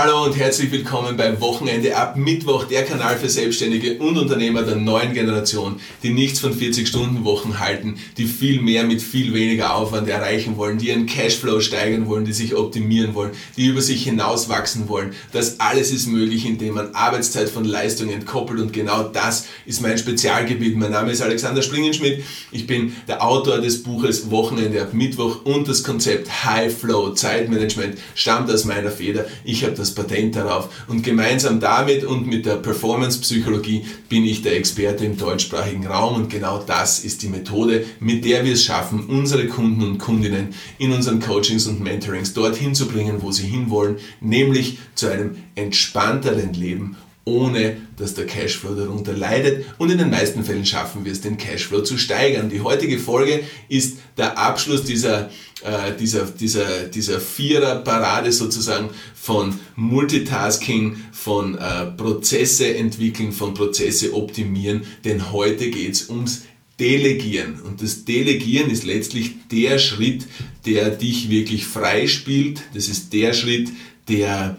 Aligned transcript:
Hallo 0.00 0.26
und 0.26 0.36
herzlich 0.36 0.70
willkommen 0.70 1.16
beim 1.16 1.40
Wochenende 1.40 1.96
ab 1.96 2.16
Mittwoch, 2.16 2.66
der 2.66 2.84
Kanal 2.84 3.16
für 3.16 3.28
Selbstständige 3.28 3.98
und 3.98 4.16
Unternehmer 4.16 4.62
der 4.62 4.76
neuen 4.76 5.12
Generation, 5.12 5.80
die 6.04 6.10
nichts 6.10 6.38
von 6.38 6.54
40-Stunden-Wochen 6.54 7.58
halten, 7.58 7.96
die 8.16 8.26
viel 8.26 8.62
mehr 8.62 8.84
mit 8.84 9.02
viel 9.02 9.34
weniger 9.34 9.74
Aufwand 9.74 10.08
erreichen 10.08 10.56
wollen, 10.56 10.78
die 10.78 10.90
ihren 10.90 11.06
Cashflow 11.06 11.58
steigern 11.60 12.06
wollen, 12.06 12.24
die 12.24 12.32
sich 12.32 12.54
optimieren 12.54 13.16
wollen, 13.16 13.32
die 13.56 13.66
über 13.66 13.80
sich 13.80 14.04
hinauswachsen 14.04 14.88
wollen. 14.88 15.14
Das 15.32 15.58
alles 15.58 15.90
ist 15.90 16.06
möglich, 16.06 16.46
indem 16.46 16.74
man 16.74 16.94
Arbeitszeit 16.94 17.48
von 17.48 17.64
Leistung 17.64 18.08
entkoppelt 18.08 18.60
und 18.60 18.72
genau 18.72 19.02
das 19.02 19.46
ist 19.66 19.82
mein 19.82 19.98
Spezialgebiet. 19.98 20.76
Mein 20.76 20.92
Name 20.92 21.10
ist 21.10 21.22
Alexander 21.22 21.60
Springenschmidt. 21.60 22.22
Ich 22.52 22.68
bin 22.68 22.94
der 23.08 23.20
Autor 23.26 23.58
des 23.58 23.82
Buches 23.82 24.30
Wochenende 24.30 24.80
ab 24.80 24.94
Mittwoch 24.94 25.44
und 25.44 25.66
das 25.66 25.82
Konzept 25.82 26.44
High 26.44 26.72
Flow 26.72 27.14
Zeitmanagement 27.14 27.98
stammt 28.14 28.48
aus 28.48 28.64
meiner 28.64 28.92
Feder. 28.92 29.26
Ich 29.42 29.64
habe 29.64 29.74
das 29.74 29.87
Patent 29.94 30.36
darauf. 30.36 30.68
Und 30.88 31.02
gemeinsam 31.02 31.60
damit 31.60 32.04
und 32.04 32.26
mit 32.26 32.46
der 32.46 32.56
Performance-Psychologie 32.56 33.84
bin 34.08 34.24
ich 34.24 34.42
der 34.42 34.56
Experte 34.56 35.04
im 35.04 35.16
deutschsprachigen 35.16 35.86
Raum 35.86 36.16
und 36.16 36.30
genau 36.30 36.62
das 36.66 37.04
ist 37.04 37.22
die 37.22 37.28
Methode, 37.28 37.84
mit 38.00 38.24
der 38.24 38.44
wir 38.44 38.52
es 38.52 38.64
schaffen, 38.64 39.06
unsere 39.06 39.46
Kunden 39.46 39.82
und 39.82 39.98
Kundinnen 39.98 40.54
in 40.78 40.92
unseren 40.92 41.20
Coachings 41.20 41.66
und 41.66 41.80
Mentorings 41.80 42.34
dorthin 42.34 42.74
zu 42.74 42.86
bringen, 42.86 43.22
wo 43.22 43.32
sie 43.32 43.46
hinwollen, 43.46 43.96
nämlich 44.20 44.78
zu 44.94 45.08
einem 45.08 45.36
entspannteren 45.54 46.52
Leben 46.54 46.96
ohne 47.28 47.76
dass 47.96 48.14
der 48.14 48.26
Cashflow 48.26 48.74
darunter 48.74 49.12
leidet 49.12 49.66
und 49.76 49.90
in 49.90 49.98
den 49.98 50.10
meisten 50.10 50.44
Fällen 50.44 50.64
schaffen 50.64 51.04
wir 51.04 51.12
es, 51.12 51.20
den 51.20 51.36
Cashflow 51.36 51.82
zu 51.82 51.98
steigern. 51.98 52.48
Die 52.48 52.62
heutige 52.62 52.98
Folge 52.98 53.42
ist 53.68 53.98
der 54.16 54.38
Abschluss 54.38 54.84
dieser, 54.84 55.30
äh, 55.62 55.94
dieser, 55.98 56.24
dieser, 56.24 56.84
dieser 56.84 57.20
Vierer-Parade 57.20 58.32
sozusagen 58.32 58.90
von 59.14 59.58
Multitasking, 59.76 60.96
von 61.12 61.58
äh, 61.58 61.86
Prozesse 61.96 62.74
entwickeln, 62.74 63.32
von 63.32 63.54
Prozesse 63.54 64.14
optimieren, 64.14 64.84
denn 65.04 65.32
heute 65.32 65.70
geht 65.70 65.92
es 65.92 66.08
ums 66.08 66.42
Delegieren. 66.80 67.60
Und 67.60 67.82
das 67.82 68.04
Delegieren 68.04 68.70
ist 68.70 68.84
letztlich 68.84 69.48
der 69.50 69.80
Schritt, 69.80 70.26
der 70.64 70.90
dich 70.90 71.28
wirklich 71.28 71.66
freispielt. 71.66 72.60
Das 72.72 72.88
ist 72.88 73.12
der 73.12 73.32
Schritt, 73.32 73.70
der 74.08 74.56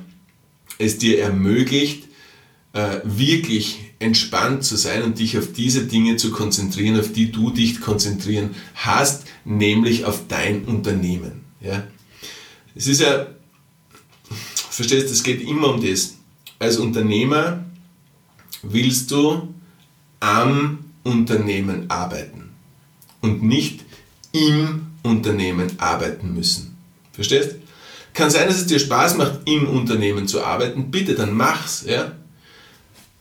es 0.79 0.97
dir 0.97 1.21
ermöglicht, 1.21 2.08
äh, 2.73 2.99
wirklich 3.03 3.79
entspannt 3.99 4.63
zu 4.63 4.75
sein 4.75 5.03
und 5.03 5.19
dich 5.19 5.37
auf 5.37 5.51
diese 5.53 5.85
Dinge 5.85 6.17
zu 6.17 6.31
konzentrieren, 6.31 6.99
auf 6.99 7.11
die 7.11 7.31
du 7.31 7.49
dich 7.49 7.81
konzentrieren 7.81 8.55
hast, 8.75 9.25
nämlich 9.43 10.05
auf 10.05 10.27
dein 10.27 10.65
Unternehmen. 10.65 11.45
Ja? 11.61 11.83
Es 12.75 12.87
ist 12.87 13.01
ja, 13.01 13.27
verstehst 14.69 15.07
du, 15.07 15.13
es 15.13 15.23
geht 15.23 15.41
immer 15.41 15.73
um 15.73 15.83
das. 15.83 16.15
Als 16.59 16.77
Unternehmer 16.77 17.65
willst 18.61 19.11
du 19.11 19.53
am 20.19 20.79
Unternehmen 21.03 21.89
arbeiten 21.89 22.51
und 23.21 23.43
nicht 23.43 23.83
im 24.31 24.87
Unternehmen 25.03 25.71
arbeiten 25.79 26.33
müssen. 26.33 26.77
Verstehst? 27.13 27.55
Kann 28.13 28.29
sein, 28.29 28.47
dass 28.47 28.57
es 28.57 28.65
dir 28.65 28.79
Spaß 28.79 29.17
macht, 29.17 29.41
im 29.45 29.67
Unternehmen 29.67 30.27
zu 30.27 30.43
arbeiten. 30.43 30.91
Bitte, 30.91 31.15
dann 31.15 31.33
mach's. 31.33 31.85
Ja? 31.87 32.13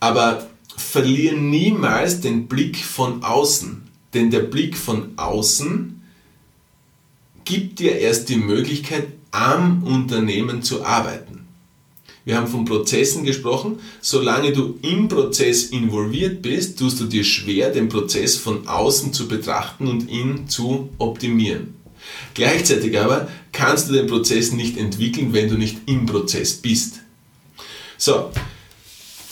Aber 0.01 0.49
verliere 0.77 1.37
niemals 1.37 2.21
den 2.21 2.47
Blick 2.47 2.77
von 2.77 3.23
außen. 3.23 3.83
Denn 4.15 4.31
der 4.31 4.41
Blick 4.41 4.77
von 4.77 5.13
außen 5.17 6.03
gibt 7.45 7.79
dir 7.79 7.99
erst 7.99 8.29
die 8.29 8.37
Möglichkeit, 8.37 9.09
am 9.31 9.83
Unternehmen 9.83 10.63
zu 10.63 10.85
arbeiten. 10.85 11.47
Wir 12.25 12.37
haben 12.37 12.47
von 12.47 12.67
Prozessen 12.67 13.25
gesprochen. 13.25 13.79
Solange 14.03 14.53
du 14.53 14.79
im 14.83 15.09
Prozess 15.09 15.65
involviert 15.65 16.43
bist, 16.43 16.79
tust 16.79 17.01
du 17.01 17.05
dir 17.05 17.25
schwer, 17.25 17.71
den 17.71 17.89
Prozess 17.89 18.37
von 18.37 18.69
außen 18.69 19.15
zu 19.15 19.29
betrachten 19.29 19.89
und 19.89 20.11
ihn 20.11 20.47
zu 20.47 20.91
optimieren. 20.99 21.75
Gleichzeitig 22.35 22.99
aber 22.99 23.29
kannst 23.53 23.89
du 23.89 23.95
den 23.95 24.07
Prozess 24.07 24.53
nicht 24.53 24.77
entwickeln, 24.77 25.33
wenn 25.33 25.49
du 25.49 25.57
nicht 25.57 25.79
im 25.87 26.05
Prozess 26.07 26.55
bist. 26.55 27.01
So, 27.97 28.31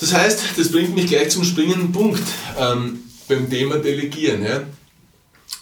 das 0.01 0.15
heißt, 0.15 0.43
das 0.57 0.71
bringt 0.71 0.95
mich 0.95 1.07
gleich 1.07 1.31
zum 1.31 1.45
springenden 1.45 1.93
Punkt 1.93 2.23
ähm, 2.59 3.01
beim 3.29 3.49
Thema 3.49 3.77
Delegieren. 3.77 4.43
Ja? 4.45 4.62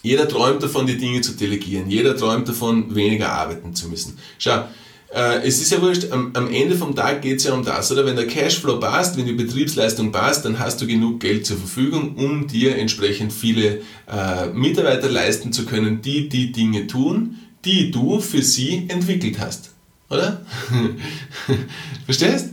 Jeder 0.01 0.27
träumt 0.27 0.61
davon, 0.61 0.85
die 0.85 0.97
Dinge 0.97 1.21
zu 1.21 1.33
delegieren. 1.33 1.89
Jeder 1.89 2.15
träumt 2.15 2.47
davon, 2.47 2.93
weniger 2.93 3.31
arbeiten 3.31 3.73
zu 3.73 3.87
müssen. 3.87 4.17
Schau, 4.37 4.65
äh, 5.13 5.47
es 5.47 5.61
ist 5.61 5.71
ja 5.71 5.81
wurscht, 5.81 6.11
am, 6.11 6.31
am 6.33 6.51
Ende 6.51 6.75
vom 6.75 6.95
Tag 6.95 7.21
geht 7.21 7.37
es 7.37 7.45
ja 7.45 7.53
um 7.53 7.63
das, 7.63 7.91
oder? 7.91 8.05
Wenn 8.05 8.15
der 8.15 8.27
Cashflow 8.27 8.79
passt, 8.79 9.17
wenn 9.17 9.25
die 9.25 9.33
Betriebsleistung 9.33 10.11
passt, 10.11 10.45
dann 10.45 10.59
hast 10.59 10.81
du 10.81 10.87
genug 10.87 11.21
Geld 11.21 11.45
zur 11.45 11.57
Verfügung, 11.57 12.15
um 12.17 12.47
dir 12.47 12.77
entsprechend 12.77 13.31
viele 13.31 13.81
äh, 14.07 14.47
Mitarbeiter 14.53 15.09
leisten 15.09 15.53
zu 15.53 15.65
können, 15.65 16.01
die 16.01 16.29
die 16.29 16.51
Dinge 16.51 16.87
tun, 16.87 17.37
die 17.63 17.91
du 17.91 18.19
für 18.19 18.41
sie 18.41 18.85
entwickelt 18.89 19.39
hast. 19.39 19.71
Oder? 20.09 20.45
Verstehst? 22.05 22.49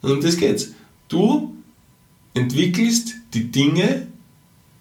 Und 0.00 0.12
um 0.12 0.20
das 0.20 0.36
geht's. 0.36 0.68
Du 1.14 1.54
entwickelst 2.34 3.14
die 3.34 3.52
Dinge, 3.52 4.08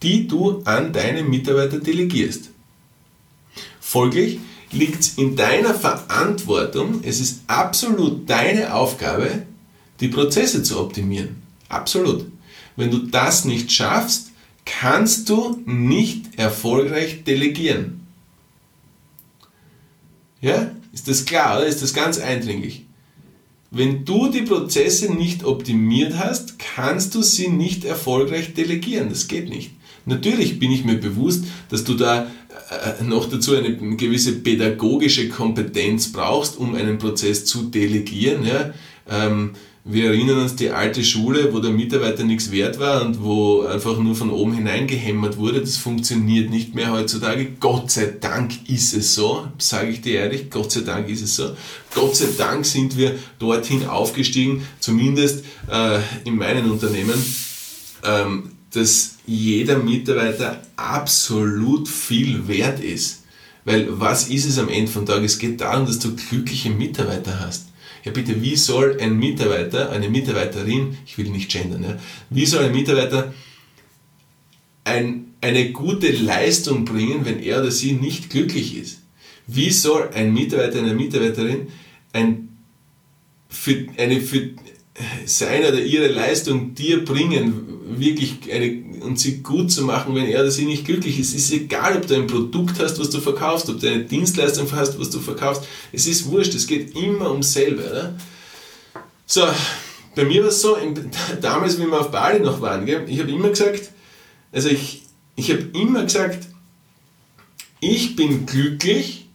die 0.02 0.28
du 0.28 0.64
an 0.66 0.92
deine 0.92 1.22
Mitarbeiter 1.22 1.78
delegierst. 1.78 2.50
Folglich 3.80 4.40
liegt 4.72 5.02
es 5.02 5.18
in 5.20 5.36
deiner 5.36 5.76
Verantwortung, 5.76 7.02
es 7.04 7.20
ist 7.20 7.42
absolut 7.46 8.28
deine 8.28 8.74
Aufgabe, 8.74 9.46
die 10.00 10.08
Prozesse 10.08 10.64
zu 10.64 10.80
optimieren. 10.80 11.44
Absolut. 11.70 12.26
Wenn 12.76 12.90
du 12.90 12.98
das 12.98 13.46
nicht 13.46 13.72
schaffst, 13.72 14.32
kannst 14.66 15.30
du 15.30 15.62
nicht 15.68 16.40
erfolgreich 16.40 17.24
delegieren. 17.26 18.08
Ja? 20.42 20.72
Ist 20.94 21.08
das 21.08 21.26
klar 21.26 21.58
oder 21.58 21.68
ist 21.68 21.84
das 21.84 21.94
ganz 21.94 22.18
eindringlich? 22.18 22.88
Wenn 23.76 24.06
du 24.06 24.30
die 24.30 24.44
Prozesse 24.44 25.12
nicht 25.12 25.44
optimiert 25.44 26.14
hast, 26.20 26.60
kannst 26.60 27.16
du 27.16 27.24
sie 27.24 27.48
nicht 27.48 27.86
erfolgreich 27.86 28.54
delegieren. 28.54 29.10
Das 29.10 29.28
geht 29.28 29.50
nicht. 29.50 29.72
Natürlich 30.06 30.60
bin 30.60 30.72
ich 30.72 30.86
mir 30.86 31.00
bewusst, 31.00 31.46
dass 31.70 31.84
du 31.84 31.96
da 31.96 32.28
äh, 32.70 33.04
noch 33.04 33.28
dazu 33.28 33.56
eine 33.56 33.76
gewisse 33.98 34.34
pädagogische 34.34 35.28
Kompetenz 35.28 36.12
brauchst, 36.12 36.56
um 36.60 36.76
einen 36.76 37.00
Prozess 37.00 37.46
zu 37.46 37.64
delegieren. 37.64 38.46
Ja. 38.46 38.74
Ähm, 39.10 39.54
wir 39.86 40.12
erinnern 40.12 40.40
uns 40.40 40.56
die 40.56 40.70
alte 40.70 41.04
Schule, 41.04 41.54
wo 41.54 41.60
der 41.60 41.72
Mitarbeiter 41.72 42.24
nichts 42.24 42.52
wert 42.52 42.80
war 42.80 43.02
und 43.02 43.22
wo 43.22 43.64
einfach 43.64 43.98
nur 43.98 44.16
von 44.16 44.30
oben 44.30 44.54
hineingehämmert 44.54 45.36
wurde. 45.36 45.60
Das 45.60 45.76
funktioniert 45.76 46.50
nicht 46.50 46.74
mehr 46.74 46.92
heutzutage. 46.92 47.52
Gott 47.60 47.92
sei 47.92 48.14
Dank 48.20 48.70
ist 48.70 48.94
es 48.94 49.14
so, 49.14 49.46
sage 49.58 49.90
ich 49.90 50.00
dir 50.00 50.22
ehrlich, 50.22 50.50
Gott 50.50 50.72
sei 50.72 50.82
Dank 50.82 51.10
ist 51.10 51.22
es 51.22 51.36
so. 51.36 51.58
Gott 51.94 52.16
sei 52.16 52.28
Dank 52.38 52.66
sind 52.66 52.96
wir 52.96 53.20
dorthin 53.40 53.86
aufgestiegen, 53.86 54.66
zumindest 54.80 55.44
äh, 55.70 56.00
in 56.24 56.38
meinen 56.38 56.72
Unternehmen, 56.72 57.22
ähm, 58.06 58.52
dass 58.72 59.16
jeder 59.26 59.80
Mitarbeiter 59.80 60.62
absolut 60.78 61.90
viel 61.90 62.48
wert 62.48 62.80
ist. 62.80 63.24
Weil 63.66 63.88
was 63.90 64.30
ist 64.30 64.46
es 64.46 64.58
am 64.60 64.70
Ende 64.70 64.90
vom 64.90 65.06
Tag? 65.06 65.24
Es 65.24 65.40
geht 65.40 65.60
darum, 65.60 65.86
dass 65.86 66.00
du 66.00 66.16
glückliche 66.16 66.70
Mitarbeiter 66.70 67.42
hast. 67.42 67.73
Ja 68.04 68.12
bitte, 68.12 68.42
wie 68.42 68.56
soll 68.56 68.98
ein 69.00 69.18
Mitarbeiter, 69.18 69.92
eine 69.92 70.10
Mitarbeiterin, 70.10 70.98
ich 71.06 71.18
will 71.18 71.30
nicht 71.30 71.52
gendern, 71.52 71.84
ja, 71.84 72.00
wie 72.30 72.46
soll 72.46 72.66
ein 72.66 72.74
Mitarbeiter 72.74 73.34
ein, 74.84 75.34
eine 75.40 75.72
gute 75.72 76.12
Leistung 76.12 76.84
bringen, 76.84 77.26
wenn 77.26 77.40
er 77.40 77.62
oder 77.62 77.72
sie 77.72 77.94
nicht 77.94 78.30
glücklich 78.30 78.76
ist? 78.76 79.02
Wie 79.48 79.72
soll 79.72 80.10
ein 80.14 80.34
Mitarbeiter, 80.34 80.80
eine 80.80 80.94
Mitarbeiterin 80.94 81.68
ein, 82.12 82.50
für, 83.50 83.86
eine, 83.98 84.20
für 84.22 84.50
seine 85.26 85.70
oder 85.70 85.82
ihre 85.82 86.08
Leistung 86.08 86.76
dir 86.76 87.04
bringen, 87.04 87.73
wirklich 88.00 88.40
eine, 88.52 88.84
und 89.02 89.20
sie 89.20 89.42
gut 89.42 89.72
zu 89.72 89.84
machen, 89.84 90.16
wenn 90.16 90.26
er 90.26 90.42
oder 90.42 90.52
sie 90.52 90.66
nicht 90.66 90.86
glücklich 90.86 91.20
ist. 91.20 91.36
Es 91.36 91.46
ist 91.46 91.54
egal, 91.54 91.98
ob 91.98 92.08
du 92.08 92.16
ein 92.16 92.28
Produkt 92.28 92.80
hast, 92.80 93.00
was 93.00 93.10
du 93.10 93.20
verkaufst, 93.20 93.70
ob 93.70 93.80
du 93.80 93.88
eine 93.88 94.04
Dienstleistung 94.04 94.72
hast, 94.72 95.00
was 95.00 95.10
du 95.10 95.20
verkaufst. 95.20 95.64
Es 95.92 96.08
ist 96.08 96.26
wurscht, 96.28 96.54
es 96.56 96.68
geht 96.68 96.96
immer 96.96 97.32
ums 97.32 97.54
selbe. 97.54 97.90
Oder? 97.90 98.16
So, 99.26 99.48
bei 100.16 100.26
mir 100.26 100.44
war 100.44 100.50
es 100.50 100.62
so, 100.62 100.78
damals, 101.42 101.80
wie 101.80 101.86
wir 101.86 102.00
auf 102.00 102.12
Bali 102.12 102.40
noch 102.40 102.62
waren, 102.62 102.86
gell, 102.86 103.06
ich 103.08 103.20
habe 103.20 103.32
immer 103.32 103.50
gesagt, 103.50 103.92
also 104.52 104.70
ich, 104.70 105.04
ich 105.36 105.50
habe 105.52 105.70
immer 105.74 106.04
gesagt, 106.04 106.48
ich 107.80 108.16
bin 108.16 108.46
glücklich, 108.46 109.28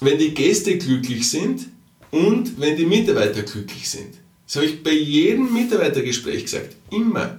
wenn 0.00 0.18
die 0.18 0.34
Gäste 0.34 0.76
glücklich 0.78 1.28
sind 1.28 1.68
und 2.10 2.60
wenn 2.60 2.76
die 2.76 2.86
Mitarbeiter 2.86 3.42
glücklich 3.42 3.88
sind. 3.88 4.23
Das 4.46 4.56
habe 4.56 4.66
ich 4.66 4.82
bei 4.82 4.92
jedem 4.92 5.52
Mitarbeitergespräch 5.52 6.44
gesagt. 6.44 6.76
Immer. 6.90 7.38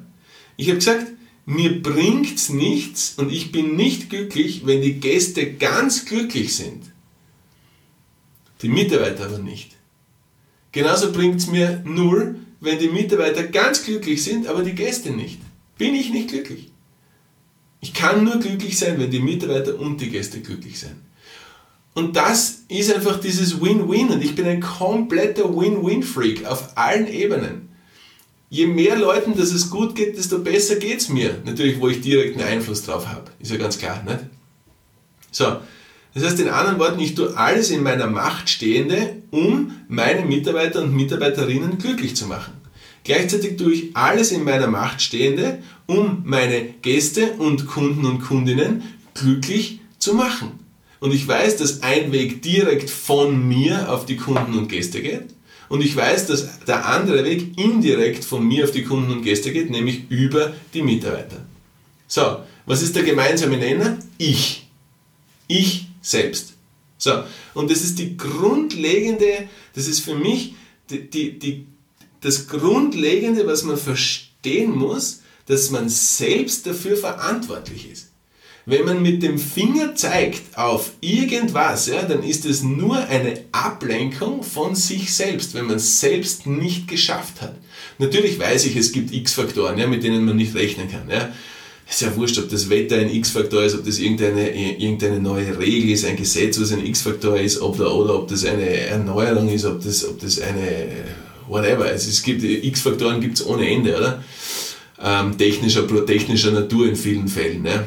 Ich 0.57 0.67
habe 0.67 0.77
gesagt, 0.77 1.07
mir 1.45 1.81
bringt 1.81 2.35
es 2.35 2.49
nichts 2.49 3.13
und 3.17 3.31
ich 3.31 3.51
bin 3.51 3.75
nicht 3.75 4.09
glücklich, 4.09 4.65
wenn 4.65 4.81
die 4.81 4.99
Gäste 4.99 5.53
ganz 5.53 6.05
glücklich 6.05 6.55
sind. 6.55 6.91
Die 8.61 8.69
Mitarbeiter 8.69 9.25
aber 9.25 9.37
nicht. 9.37 9.71
Genauso 10.71 11.11
bringt 11.11 11.39
es 11.39 11.47
mir 11.47 11.83
null, 11.85 12.35
wenn 12.59 12.79
die 12.79 12.89
Mitarbeiter 12.89 13.43
ganz 13.43 13.83
glücklich 13.83 14.23
sind, 14.23 14.47
aber 14.47 14.63
die 14.63 14.73
Gäste 14.73 15.11
nicht. 15.11 15.39
Bin 15.77 15.93
ich 15.93 16.09
nicht 16.09 16.29
glücklich. 16.29 16.71
Ich 17.79 17.93
kann 17.93 18.23
nur 18.23 18.39
glücklich 18.39 18.77
sein, 18.77 18.97
wenn 18.99 19.11
die 19.11 19.19
Mitarbeiter 19.19 19.79
und 19.79 20.01
die 20.01 20.09
Gäste 20.09 20.41
glücklich 20.41 20.79
sind. 20.79 20.95
Und 21.95 22.17
das 22.17 22.65
ist 22.67 22.93
einfach 22.93 23.21
dieses 23.21 23.61
Win-Win 23.61 24.09
und 24.09 24.21
ich 24.21 24.35
bin 24.35 24.45
ein 24.45 24.59
kompletter 24.59 25.55
Win-Win-Freak 25.55 26.45
auf 26.45 26.77
allen 26.77 27.07
Ebenen. 27.07 27.69
Je 28.49 28.67
mehr 28.67 28.97
Leuten, 28.97 29.35
dass 29.37 29.53
es 29.53 29.69
gut 29.69 29.95
geht, 29.95 30.17
desto 30.17 30.39
besser 30.39 30.75
geht 30.75 30.99
es 30.99 31.07
mir. 31.07 31.41
Natürlich, 31.45 31.79
wo 31.79 31.87
ich 31.87 32.01
direkten 32.01 32.41
Einfluss 32.41 32.83
drauf 32.83 33.07
habe. 33.07 33.31
Ist 33.39 33.51
ja 33.51 33.57
ganz 33.57 33.77
klar, 33.77 34.03
nicht? 34.03 34.19
So, 35.31 35.55
das 36.13 36.25
heißt 36.25 36.39
in 36.41 36.49
anderen 36.49 36.79
Worten, 36.79 36.99
ich 36.99 37.15
tue 37.15 37.35
alles 37.37 37.71
in 37.71 37.81
meiner 37.81 38.07
Macht 38.07 38.49
Stehende, 38.49 39.21
um 39.31 39.71
meine 39.87 40.25
Mitarbeiter 40.25 40.81
und 40.81 40.93
Mitarbeiterinnen 40.93 41.77
glücklich 41.77 42.17
zu 42.17 42.27
machen. 42.27 42.53
Gleichzeitig 43.05 43.55
tue 43.55 43.71
ich 43.71 43.95
alles 43.95 44.33
in 44.33 44.43
meiner 44.43 44.67
Macht 44.67 45.01
Stehende, 45.01 45.59
um 45.85 46.23
meine 46.25 46.61
Gäste 46.81 47.33
und 47.37 47.67
Kunden 47.67 48.05
und 48.05 48.19
Kundinnen 48.19 48.83
glücklich 49.13 49.79
zu 49.97 50.13
machen. 50.13 50.64
Und 51.05 51.13
ich 51.13 51.27
weiß, 51.27 51.57
dass 51.57 51.83
ein 51.83 52.11
Weg 52.11 52.41
direkt 52.41 52.89
von 52.89 53.47
mir 53.47 53.91
auf 53.91 54.07
die 54.07 54.15
Kunden 54.15 54.57
und 54.57 54.69
Gäste 54.69 55.03
geht. 55.03 55.35
Und 55.69 55.81
ich 55.81 55.95
weiß, 55.95 56.25
dass 56.25 56.61
der 56.61 56.87
andere 56.87 57.23
Weg 57.23 57.59
indirekt 57.59 58.25
von 58.25 58.43
mir 58.43 58.63
auf 58.63 58.71
die 58.71 58.81
Kunden 58.81 59.11
und 59.11 59.21
Gäste 59.21 59.53
geht, 59.53 59.69
nämlich 59.69 60.09
über 60.09 60.53
die 60.73 60.81
Mitarbeiter. 60.81 61.45
So, 62.07 62.39
was 62.65 62.81
ist 62.81 62.95
der 62.95 63.03
gemeinsame 63.03 63.57
Nenner? 63.57 63.99
Ich. 64.17 64.67
Ich 65.47 65.85
selbst. 66.01 66.53
So, 66.97 67.23
und 67.53 67.69
das 67.69 67.83
ist 67.83 67.99
die 67.99 68.17
grundlegende, 68.17 69.47
das 69.75 69.87
ist 69.87 69.99
für 69.99 70.15
mich 70.15 70.55
die, 70.89 71.07
die, 71.07 71.37
die, 71.37 71.67
das 72.21 72.47
Grundlegende, 72.47 73.45
was 73.45 73.61
man 73.61 73.77
verstehen 73.77 74.71
muss, 74.71 75.21
dass 75.45 75.69
man 75.69 75.87
selbst 75.87 76.65
dafür 76.65 76.97
verantwortlich 76.97 77.91
ist. 77.91 78.07
Wenn 78.67 78.83
man 78.83 79.03
mit 79.03 79.21
dem 79.21 79.37
Finger 79.37 79.93
zeigt 79.93 80.57
auf 80.57 80.93
irgendwas, 80.99 81.85
ja, 81.85 82.01
dann 82.01 82.23
ist 82.23 82.45
es 82.45 82.63
nur 82.63 82.97
eine 82.97 83.41
Ablenkung 83.51 84.41
von 84.41 84.73
sich 84.73 85.13
selbst, 85.13 85.53
wenn 85.53 85.67
man 85.67 85.75
es 85.75 85.99
selbst 85.99 86.47
nicht 86.47 86.87
geschafft 86.87 87.41
hat. 87.41 87.55
Natürlich 87.99 88.39
weiß 88.39 88.65
ich, 88.65 88.75
es 88.75 88.91
gibt 88.91 89.13
X-Faktoren, 89.13 89.77
ja, 89.77 89.85
mit 89.85 90.03
denen 90.03 90.25
man 90.25 90.35
nicht 90.35 90.55
rechnen 90.55 90.89
kann. 90.89 91.07
Ja. 91.07 91.29
Ist 91.87 92.01
ja 92.01 92.15
wurscht, 92.15 92.39
ob 92.39 92.49
das 92.49 92.67
Wetter 92.71 92.97
ein 92.97 93.13
X-Faktor 93.13 93.63
ist, 93.63 93.75
ob 93.75 93.85
das 93.85 93.99
irgendeine, 93.99 94.49
irgendeine 94.51 95.19
neue 95.19 95.59
Regel 95.59 95.91
ist, 95.91 96.03
ein 96.03 96.15
Gesetz, 96.15 96.59
was 96.59 96.71
ein 96.71 96.83
X-Faktor 96.83 97.39
ist, 97.39 97.61
ob, 97.61 97.79
oder 97.79 98.15
ob 98.15 98.27
das 98.27 98.45
eine 98.45 98.67
Erneuerung 98.67 99.47
ist, 99.49 99.65
ob 99.65 99.83
das, 99.83 100.03
ob 100.03 100.19
das 100.19 100.41
eine, 100.41 100.87
whatever. 101.47 101.85
Also 101.85 102.09
es 102.09 102.23
gibt, 102.23 102.43
X-Faktoren 102.43 103.21
gibt 103.21 103.35
es 103.35 103.45
ohne 103.45 103.69
Ende, 103.69 103.95
oder? 103.95 104.23
Ähm, 104.99 105.37
technischer, 105.37 105.85
technischer 106.07 106.49
Natur 106.49 106.89
in 106.89 106.95
vielen 106.95 107.27
Fällen. 107.27 107.61
Ne? 107.61 107.85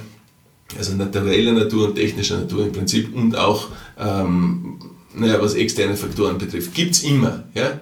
Also 0.76 0.94
naturelle 0.94 1.52
Natur 1.52 1.88
und 1.88 1.94
technische 1.94 2.34
Natur 2.34 2.66
im 2.66 2.72
Prinzip 2.72 3.14
und 3.14 3.36
auch, 3.36 3.68
ähm, 3.98 4.78
naja, 5.14 5.40
was 5.40 5.54
externe 5.54 5.96
Faktoren 5.96 6.38
betrifft. 6.38 6.74
Gibt 6.74 6.94
es 6.94 7.02
immer. 7.02 7.44
Ja? 7.54 7.80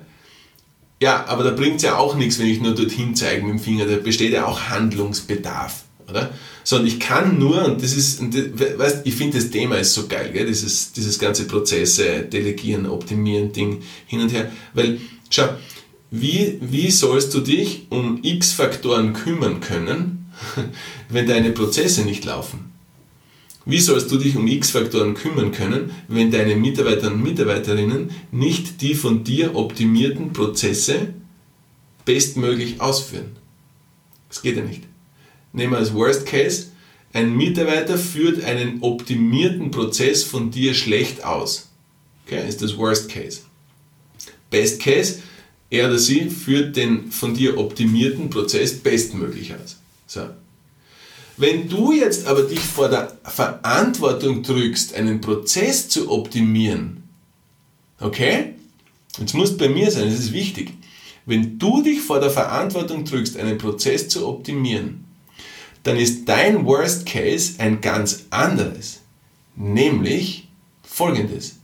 ja, 1.01 1.27
aber 1.27 1.45
da 1.45 1.51
bringt 1.51 1.77
es 1.77 1.83
ja 1.83 1.97
auch 1.97 2.15
nichts, 2.15 2.39
wenn 2.39 2.47
ich 2.47 2.61
nur 2.61 2.75
dorthin 2.75 3.15
zeige 3.15 3.43
mit 3.43 3.53
dem 3.53 3.59
Finger. 3.59 3.87
Da 3.87 3.97
besteht 3.97 4.33
ja 4.33 4.47
auch 4.47 4.69
Handlungsbedarf. 4.69 5.85
Oder? 6.09 6.31
Sondern 6.63 6.87
ich 6.87 7.01
kann 7.01 7.39
nur, 7.39 7.65
und 7.65 7.83
das 7.83 7.93
ist, 7.97 8.21
weißt, 8.23 9.01
ich 9.05 9.15
finde 9.15 9.39
das 9.39 9.51
Thema 9.51 9.77
ist 9.77 9.93
so 9.93 10.07
geil, 10.07 10.31
gell? 10.33 10.47
Dieses, 10.47 10.93
dieses 10.93 11.19
ganze 11.19 11.47
Prozesse, 11.47 12.23
Delegieren, 12.23 12.87
Optimieren, 12.87 13.53
Ding 13.53 13.83
hin 14.07 14.21
und 14.21 14.33
her. 14.33 14.51
Weil, 14.73 15.01
schau, 15.29 15.49
wie, 16.11 16.59
wie 16.61 16.91
sollst 16.91 17.35
du 17.35 17.41
dich 17.41 17.87
um 17.91 18.21
x 18.23 18.53
Faktoren 18.53 19.13
kümmern 19.13 19.61
können, 19.61 20.31
wenn 21.09 21.27
deine 21.27 21.51
Prozesse 21.51 22.03
nicht 22.03 22.25
laufen? 22.25 22.76
Wie 23.69 23.81
sollst 23.81 24.13
du 24.13 24.17
dich 24.17 24.37
um 24.37 24.47
X-Faktoren 24.47 25.15
kümmern 25.15 25.51
können, 25.51 25.91
wenn 26.07 26.31
deine 26.31 26.55
Mitarbeiter 26.55 27.09
und 27.09 27.21
Mitarbeiterinnen 27.21 28.13
nicht 28.31 28.81
die 28.81 28.95
von 28.95 29.25
dir 29.25 29.57
optimierten 29.57 30.33
Prozesse 30.33 31.09
bestmöglich 32.05 32.81
ausführen? 32.81 33.33
Das 34.29 34.41
geht 34.41 34.57
ja 34.57 34.63
nicht. 34.63 34.85
Nehmen 35.53 35.73
wir 35.73 35.79
als 35.79 35.93
Worst 35.93 36.27
Case, 36.27 36.69
ein 37.13 37.37
Mitarbeiter 37.37 37.99
führt 37.99 38.45
einen 38.45 38.83
optimierten 38.83 39.73
Prozess 39.73 40.23
von 40.23 40.53
dir 40.53 40.73
schlecht 40.73 41.25
aus. 41.25 41.71
Okay, 42.25 42.49
ist 42.49 42.63
das 42.63 42.77
Worst 42.77 43.09
Case. 43.09 43.41
Best 44.49 44.81
Case, 44.81 45.21
er 45.71 45.89
oder 45.89 45.99
sie 45.99 46.31
führt 46.31 46.77
den 46.77 47.11
von 47.11 47.35
dir 47.35 47.59
optimierten 47.59 48.31
Prozess 48.31 48.79
bestmöglich 48.79 49.53
aus. 49.55 49.79
So, 50.07 50.29
wenn 51.37 51.69
du 51.69 51.93
jetzt 51.93 52.27
aber 52.27 52.43
dich 52.43 52.61
vor 52.61 52.89
der 52.89 53.17
Verantwortung 53.25 54.43
drückst, 54.43 54.95
einen 54.95 55.21
Prozess 55.21 55.89
zu 55.89 56.11
optimieren, 56.11 57.03
okay? 58.01 58.55
Jetzt 59.19 59.35
muss 59.35 59.57
bei 59.57 59.69
mir 59.69 59.91
sein, 59.91 60.07
das 60.11 60.19
ist 60.19 60.33
wichtig. 60.33 60.73
Wenn 61.25 61.59
du 61.59 61.83
dich 61.83 62.01
vor 62.01 62.21
der 62.21 62.31
Verantwortung 62.31 63.05
drückst, 63.05 63.37
einen 63.37 63.59
Prozess 63.59 64.09
zu 64.09 64.27
optimieren, 64.27 65.05
dann 65.83 65.97
ist 65.97 66.29
dein 66.29 66.65
Worst 66.65 67.07
Case 67.07 67.55
ein 67.59 67.81
ganz 67.81 68.27
anderes. 68.31 69.01
Nämlich 69.57 70.49
folgendes. 70.83 71.57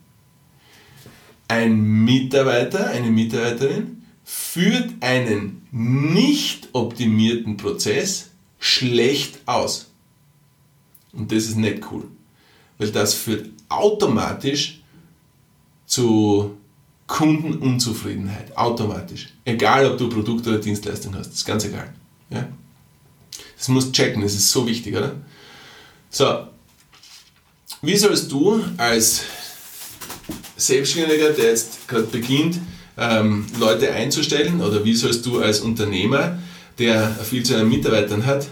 Ein 1.48 2.04
Mitarbeiter, 2.04 2.88
eine 2.88 3.10
Mitarbeiterin 3.10 4.04
führt 4.24 4.90
einen 5.00 5.66
nicht 5.70 6.68
optimierten 6.72 7.56
Prozess 7.56 8.30
schlecht 8.62 9.40
aus. 9.44 9.88
Und 11.12 11.32
das 11.32 11.44
ist 11.44 11.56
nicht 11.56 11.82
cool, 11.90 12.04
weil 12.78 12.92
das 12.92 13.12
führt 13.12 13.50
automatisch 13.68 14.80
zu 15.84 16.56
Kundenunzufriedenheit. 17.08 18.56
Automatisch. 18.56 19.30
Egal, 19.44 19.90
ob 19.90 19.98
du 19.98 20.08
Produkt 20.08 20.46
oder 20.46 20.58
Dienstleistung 20.58 21.14
hast, 21.16 21.32
ist 21.32 21.44
ganz 21.44 21.64
egal. 21.64 21.92
Ja? 22.30 22.48
Das 23.58 23.66
musst 23.66 23.92
checken, 23.92 24.22
das 24.22 24.34
ist 24.34 24.50
so 24.50 24.66
wichtig, 24.66 24.96
oder? 24.96 25.16
So, 26.08 26.46
wie 27.82 27.96
sollst 27.96 28.30
du 28.30 28.62
als 28.76 29.22
Selbstständiger, 30.56 31.30
der 31.30 31.46
jetzt 31.46 31.88
gerade 31.88 32.04
beginnt, 32.04 32.60
ähm, 32.96 33.44
Leute 33.58 33.92
einzustellen, 33.92 34.60
oder 34.60 34.84
wie 34.84 34.94
sollst 34.94 35.26
du 35.26 35.40
als 35.40 35.60
Unternehmer 35.60 36.38
der 36.78 37.10
viel 37.10 37.42
zu 37.42 37.54
seinen 37.54 37.68
Mitarbeitern 37.68 38.26
hat. 38.26 38.48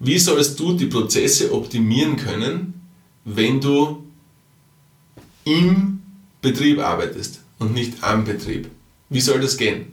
Wie 0.00 0.18
sollst 0.18 0.58
du 0.58 0.74
die 0.74 0.86
Prozesse 0.86 1.52
optimieren 1.52 2.16
können, 2.16 2.82
wenn 3.24 3.60
du 3.60 4.04
im 5.44 6.02
Betrieb 6.42 6.78
arbeitest 6.78 7.40
und 7.58 7.72
nicht 7.72 8.02
am 8.02 8.24
Betrieb? 8.24 8.70
Wie 9.08 9.20
soll 9.20 9.40
das 9.40 9.56
gehen? 9.56 9.92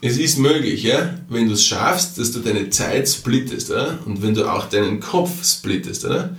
Es 0.00 0.16
ist 0.16 0.38
möglich, 0.38 0.84
ja, 0.84 1.18
wenn 1.28 1.48
du 1.48 1.54
es 1.54 1.64
schaffst, 1.64 2.18
dass 2.18 2.30
du 2.30 2.38
deine 2.38 2.70
Zeit 2.70 3.08
splittest 3.08 3.70
oder? 3.70 3.98
und 4.04 4.22
wenn 4.22 4.34
du 4.34 4.50
auch 4.50 4.68
deinen 4.68 5.00
Kopf 5.00 5.44
splittest. 5.44 6.04
Oder? 6.04 6.36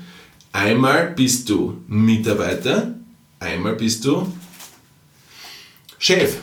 Einmal 0.54 1.12
bist 1.12 1.50
du 1.50 1.82
Mitarbeiter, 1.88 2.96
einmal 3.40 3.76
bist 3.76 4.06
du 4.06 4.32
Chef. 5.98 6.38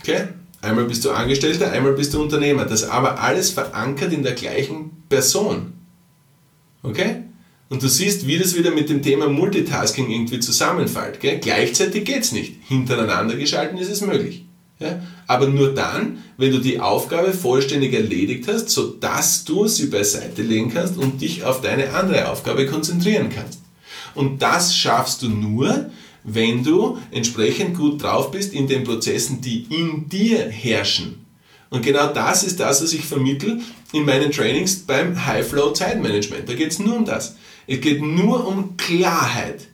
Okay? 0.00 0.28
Einmal 0.64 0.86
bist 0.86 1.04
du 1.04 1.10
Angestellter, 1.10 1.70
einmal 1.70 1.92
bist 1.92 2.14
du 2.14 2.22
Unternehmer. 2.22 2.64
Das 2.64 2.88
aber 2.88 3.20
alles 3.20 3.50
verankert 3.50 4.12
in 4.12 4.22
der 4.22 4.32
gleichen 4.32 4.90
Person. 5.08 5.74
Okay? 6.82 7.22
Und 7.68 7.82
du 7.82 7.88
siehst, 7.88 8.26
wie 8.26 8.38
das 8.38 8.56
wieder 8.56 8.70
mit 8.70 8.88
dem 8.88 9.02
Thema 9.02 9.28
Multitasking 9.28 10.10
irgendwie 10.10 10.40
zusammenfällt. 10.40 11.20
Gell? 11.20 11.38
Gleichzeitig 11.40 12.04
geht 12.04 12.22
es 12.22 12.32
nicht. 12.32 12.56
Hintereinander 12.66 13.36
geschalten 13.36 13.78
ist 13.78 13.90
es 13.90 14.00
möglich. 14.00 14.44
Ja? 14.78 15.02
Aber 15.26 15.48
nur 15.48 15.74
dann, 15.74 16.18
wenn 16.36 16.52
du 16.52 16.58
die 16.58 16.80
Aufgabe 16.80 17.32
vollständig 17.32 17.94
erledigt 17.94 18.48
hast, 18.48 18.70
sodass 18.70 19.44
du 19.44 19.66
sie 19.66 19.86
beiseite 19.86 20.42
legen 20.42 20.72
kannst 20.72 20.98
und 20.98 21.20
dich 21.20 21.44
auf 21.44 21.60
deine 21.60 21.94
andere 21.94 22.28
Aufgabe 22.28 22.66
konzentrieren 22.66 23.30
kannst. 23.34 23.60
Und 24.14 24.42
das 24.42 24.76
schaffst 24.76 25.22
du 25.22 25.28
nur, 25.28 25.90
wenn 26.24 26.64
du 26.64 26.98
entsprechend 27.10 27.76
gut 27.76 28.02
drauf 28.02 28.30
bist 28.30 28.52
in 28.52 28.66
den 28.66 28.82
Prozessen, 28.82 29.40
die 29.40 29.64
in 29.64 30.08
dir 30.08 30.48
herrschen. 30.48 31.24
Und 31.70 31.82
genau 31.82 32.12
das 32.12 32.44
ist 32.44 32.60
das, 32.60 32.82
was 32.82 32.92
ich 32.92 33.04
vermittle 33.04 33.60
in 33.92 34.04
meinen 34.04 34.30
Trainings 34.30 34.80
beim 34.80 35.26
High 35.26 35.46
Flow 35.46 35.72
Zeitmanagement. 35.72 36.48
Da 36.48 36.54
geht 36.54 36.72
es 36.72 36.78
nur 36.78 36.96
um 36.96 37.04
das. 37.04 37.36
Es 37.66 37.80
geht 37.80 38.02
nur 38.02 38.46
um 38.46 38.76
Klarheit. 38.76 39.68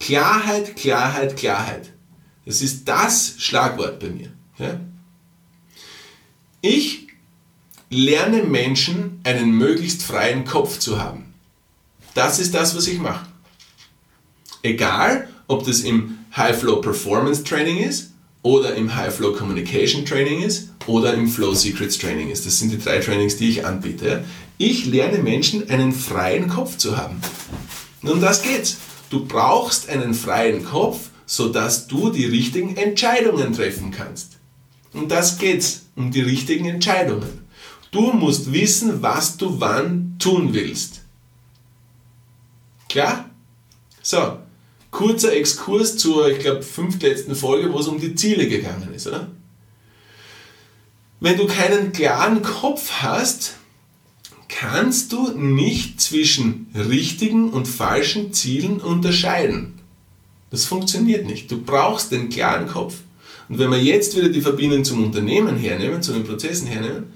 Klarheit, 0.00 0.76
Klarheit, 0.76 1.36
Klarheit. 1.36 1.92
Das 2.44 2.60
ist 2.60 2.86
das 2.86 3.36
Schlagwort 3.38 4.00
bei 4.00 4.08
mir. 4.08 4.30
Ja? 4.58 4.80
Ich 6.60 7.08
lerne 7.88 8.42
Menschen, 8.42 9.20
einen 9.24 9.52
möglichst 9.52 10.02
freien 10.02 10.44
Kopf 10.44 10.78
zu 10.78 11.00
haben. 11.00 11.34
Das 12.14 12.38
ist 12.38 12.54
das, 12.54 12.76
was 12.76 12.86
ich 12.86 12.98
mache. 12.98 13.26
Egal, 14.62 15.28
ob 15.46 15.64
das 15.64 15.80
im 15.80 16.18
High 16.36 16.58
Flow 16.58 16.76
Performance 16.80 17.44
Training 17.44 17.78
ist 17.78 18.12
oder 18.42 18.74
im 18.74 18.94
High 18.94 19.14
Flow 19.14 19.32
Communication 19.32 20.04
Training 20.04 20.42
ist 20.42 20.70
oder 20.86 21.14
im 21.14 21.28
Flow 21.28 21.54
Secrets 21.54 21.98
Training 21.98 22.30
ist. 22.30 22.46
Das 22.46 22.58
sind 22.58 22.72
die 22.72 22.78
drei 22.78 22.98
Trainings, 22.98 23.36
die 23.36 23.48
ich 23.48 23.64
anbiete. 23.64 24.24
Ich 24.58 24.86
lerne 24.86 25.18
Menschen, 25.18 25.68
einen 25.70 25.92
freien 25.92 26.48
Kopf 26.48 26.76
zu 26.76 26.96
haben. 26.96 27.20
Und 28.02 28.10
um 28.10 28.20
das 28.20 28.42
geht's. 28.42 28.76
Du 29.10 29.24
brauchst 29.26 29.88
einen 29.88 30.14
freien 30.14 30.64
Kopf, 30.64 31.10
sodass 31.26 31.86
du 31.86 32.10
die 32.10 32.26
richtigen 32.26 32.76
Entscheidungen 32.76 33.52
treffen 33.52 33.90
kannst. 33.90 34.38
Um 34.92 35.08
das 35.08 35.38
geht's, 35.38 35.86
um 35.96 36.10
die 36.10 36.20
richtigen 36.20 36.66
Entscheidungen. 36.66 37.44
Du 37.90 38.12
musst 38.12 38.52
wissen, 38.52 39.02
was 39.02 39.36
du 39.36 39.60
wann 39.60 40.16
tun 40.18 40.52
willst. 40.52 41.02
Klar? 42.88 43.30
So, 44.02 44.38
kurzer 44.94 45.34
Exkurs 45.34 45.96
zur, 45.96 46.28
ich 46.28 46.38
glaube, 46.38 46.62
fünftletzten 46.62 47.34
Folge, 47.34 47.72
wo 47.72 47.80
es 47.80 47.88
um 47.88 48.00
die 48.00 48.14
Ziele 48.14 48.48
gegangen 48.48 48.94
ist, 48.94 49.06
oder? 49.08 49.28
Wenn 51.20 51.36
du 51.36 51.46
keinen 51.46 51.92
klaren 51.92 52.42
Kopf 52.42 52.90
hast, 53.02 53.56
kannst 54.48 55.12
du 55.12 55.32
nicht 55.32 56.00
zwischen 56.00 56.68
richtigen 56.74 57.50
und 57.50 57.66
falschen 57.66 58.32
Zielen 58.32 58.80
unterscheiden. 58.80 59.80
Das 60.50 60.64
funktioniert 60.64 61.26
nicht. 61.26 61.50
Du 61.50 61.60
brauchst 61.60 62.12
den 62.12 62.28
klaren 62.28 62.68
Kopf. 62.68 62.94
Und 63.48 63.58
wenn 63.58 63.70
wir 63.70 63.82
jetzt 63.82 64.16
wieder 64.16 64.28
die 64.28 64.40
Verbindung 64.40 64.84
zum 64.84 65.04
Unternehmen 65.04 65.56
hernehmen, 65.56 66.02
zu 66.02 66.12
den 66.12 66.24
Prozessen 66.24 66.68
hernehmen, 66.68 67.13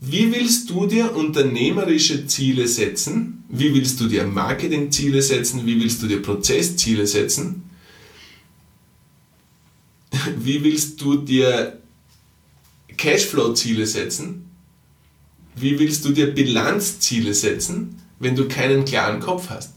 wie 0.00 0.32
willst 0.32 0.70
du 0.70 0.86
dir 0.86 1.14
unternehmerische 1.14 2.26
Ziele 2.26 2.66
setzen? 2.66 3.44
Wie 3.50 3.74
willst 3.74 4.00
du 4.00 4.08
dir 4.08 4.26
Marketingziele 4.26 5.20
setzen? 5.20 5.66
Wie 5.66 5.78
willst 5.78 6.02
du 6.02 6.06
dir 6.06 6.22
Prozessziele 6.22 7.06
setzen? 7.06 7.64
Wie 10.38 10.64
willst 10.64 11.00
du 11.02 11.18
dir 11.18 11.78
Cashflow-Ziele 12.96 13.86
setzen? 13.86 14.50
Wie 15.54 15.78
willst 15.78 16.04
du 16.04 16.10
dir 16.10 16.34
Bilanzziele 16.34 17.34
setzen, 17.34 17.96
wenn 18.18 18.34
du 18.34 18.48
keinen 18.48 18.84
klaren 18.84 19.20
Kopf 19.20 19.50
hast? 19.50 19.74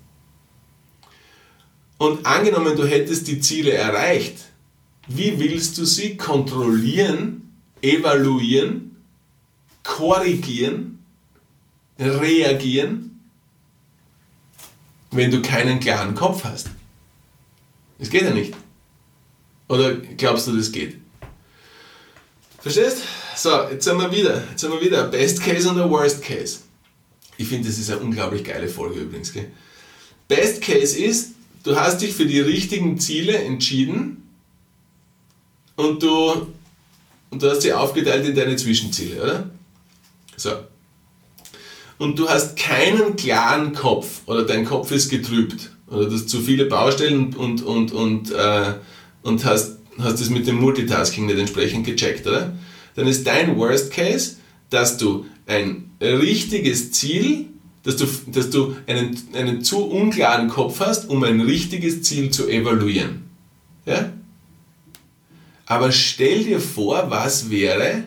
Und 1.98 2.26
angenommen, 2.26 2.76
du 2.76 2.86
hättest 2.86 3.28
die 3.28 3.42
Ziele 3.42 3.74
erreicht, 3.74 4.38
wie 5.08 5.38
willst 5.38 5.78
du 5.78 5.86
sie 5.86 6.18
kontrollieren, 6.18 7.54
evaluieren 7.82 8.93
korrigieren, 9.84 11.04
reagieren, 12.00 13.20
wenn 15.12 15.32
du 15.32 15.42
keinen 15.42 15.80
klaren 15.80 16.16
Kopf 16.16 16.44
hast. 16.44 16.70
Das 18.00 18.10
geht 18.10 18.24
ja 18.24 18.32
nicht. 18.32 18.54
Oder 19.68 19.96
glaubst 19.96 20.48
du, 20.48 20.56
das 20.56 20.72
geht? 20.72 20.98
Verstehst? 22.60 23.04
So, 23.36 23.50
jetzt 23.70 23.84
sind 23.84 23.98
wir 23.98 24.12
wieder. 24.12 24.44
Jetzt 24.50 24.62
sind 24.62 24.72
wir 24.72 24.82
wieder. 24.82 25.08
Best 25.08 25.42
Case 25.42 25.70
und 25.70 25.76
der 25.76 25.90
Worst 25.90 26.22
Case. 26.22 26.60
Ich 27.38 27.48
finde, 27.48 27.68
das 27.68 27.78
ist 27.78 27.90
eine 27.90 28.00
unglaublich 28.00 28.44
geile 28.44 28.68
Folge 28.68 29.02
übrigens. 29.02 29.34
Gell? 29.34 29.52
Best 30.28 30.62
Case 30.62 30.98
ist, 30.98 31.32
du 31.64 31.76
hast 31.76 32.02
dich 32.02 32.14
für 32.14 32.26
die 32.26 32.40
richtigen 32.40 33.00
Ziele 33.00 33.38
entschieden 33.38 34.30
und 35.76 36.04
du, 36.04 36.48
und 37.30 37.42
du 37.42 37.50
hast 37.50 37.62
sie 37.62 37.74
aufgeteilt 37.74 38.26
in 38.28 38.36
deine 38.36 38.56
Zwischenziele, 38.56 39.22
oder? 39.22 39.50
So. 40.38 40.52
Und 41.98 42.20
du 42.20 42.28
hast 42.28 42.58
keinen 42.58 43.16
klaren 43.16 43.74
Kopf 43.74 44.22
oder 44.26 44.44
dein 44.44 44.66
Kopf 44.66 44.92
ist 44.92 45.10
getrübt 45.10 45.72
oder 45.88 46.06
du 46.06 46.14
hast 46.14 46.30
zu 46.30 46.42
viele 46.42 46.66
Baustellen 46.66 47.34
und, 47.36 47.64
und, 47.64 47.92
und, 47.92 48.32
äh, 48.32 48.74
und 49.22 49.46
hast, 49.46 49.78
hast 50.00 50.20
es 50.20 50.30
mit 50.30 50.48
dem 50.48 50.60
Multitasking 50.60 51.28
nicht 51.28 51.40
entsprechend 51.40 51.86
gecheckt, 51.86 52.28
oder? 52.28 52.54
Dann 52.96 53.08
ist 53.08 53.26
dein 53.26 53.58
Worst 53.58 53.92
Case, 53.92 54.38
dass 54.70 54.98
du 54.98 55.26
ein 55.46 55.92
richtiges 56.02 56.92
Ziel, 56.92 57.48
dass 57.84 57.98
du, 57.98 58.06
dass 58.28 58.50
du 58.50 58.76
einen, 58.88 59.18
einen 59.34 59.62
zu 59.64 59.86
unklaren 59.86 60.48
Kopf 60.48 60.80
hast, 60.80 61.10
um 61.10 61.24
ein 61.24 61.42
richtiges 61.42 62.02
Ziel 62.02 62.32
zu 62.32 62.48
evaluieren. 62.48 63.24
Ja? 63.86 64.12
Aber 65.66 65.92
stell 65.92 66.44
dir 66.44 66.60
vor, 66.60 67.10
was 67.10 67.50
wäre, 67.50 68.06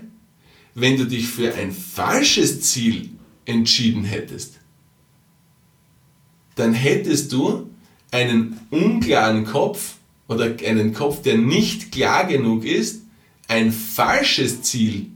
wenn 0.77 0.99
du 0.99 1.07
dich 1.07 1.27
für 1.27 1.55
ein 1.55 1.73
falsches 1.73 2.61
Ziel 2.61 3.09
entschieden 3.47 4.05
hättest, 4.05 4.59
dann 6.55 6.75
hättest 6.75 7.33
du 7.33 7.71
einen 8.11 8.61
unklaren 8.71 9.47
Kopf 9.47 9.95
oder 10.29 10.55
einen 10.67 10.93
Kopf, 10.93 11.23
der 11.23 11.39
nicht 11.39 11.93
klar 11.93 12.27
genug 12.27 12.65
ist, 12.65 13.03
ein 13.49 13.73
falsches 13.73 14.63
Ziel 14.63 15.07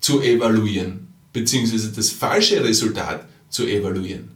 zu 0.00 0.20
evaluieren, 0.22 1.08
beziehungsweise 1.32 1.90
das 1.90 2.10
falsche 2.10 2.62
Resultat 2.62 3.28
zu 3.48 3.66
evaluieren. 3.66 4.28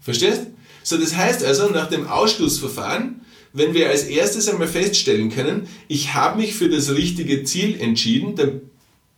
Verstehst? 0.00 0.48
So, 0.82 0.96
das 0.96 1.14
heißt 1.14 1.44
also, 1.44 1.68
nach 1.68 1.88
dem 1.88 2.08
Ausschlussverfahren, 2.08 3.20
wenn 3.52 3.74
wir 3.74 3.90
als 3.90 4.04
erstes 4.04 4.48
einmal 4.48 4.68
feststellen 4.68 5.30
können, 5.30 5.68
ich 5.86 6.14
habe 6.14 6.40
mich 6.40 6.54
für 6.54 6.68
das 6.68 6.90
richtige 6.94 7.44
Ziel 7.44 7.80
entschieden, 7.80 8.34
dann 8.34 8.62